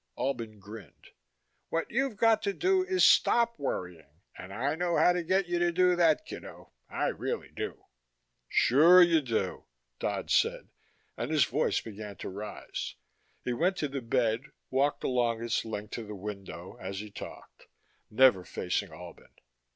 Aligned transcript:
Albin 0.17 0.57
grinned. 0.57 1.09
"What 1.69 1.91
you've 1.91 2.17
got 2.17 2.41
to 2.41 2.53
do 2.53 2.83
is 2.83 3.03
stop 3.05 3.59
worrying, 3.59 4.19
and 4.35 4.51
I 4.51 4.73
know 4.73 4.97
how 4.97 5.13
to 5.13 5.21
get 5.21 5.47
you 5.47 5.59
to 5.59 5.71
do 5.71 5.95
that, 5.95 6.25
kiddo. 6.25 6.71
I 6.89 7.09
really 7.09 7.51
do." 7.51 7.85
"Sure 8.49 9.03
you 9.03 9.21
do," 9.21 9.65
Dodd 9.99 10.31
said, 10.31 10.69
and 11.15 11.29
his 11.29 11.45
voice 11.45 11.81
began 11.81 12.15
to 12.15 12.29
rise. 12.29 12.95
He 13.43 13.53
went 13.53 13.77
to 13.77 13.87
the 13.87 14.01
bed, 14.01 14.45
walked 14.71 15.03
along 15.03 15.43
its 15.43 15.63
length 15.65 15.91
to 15.91 16.03
the 16.03 16.15
window, 16.15 16.79
as 16.81 16.97
he 17.01 17.11
talked, 17.11 17.67
never 18.09 18.43
facing 18.43 18.91
Albin. 18.91 19.35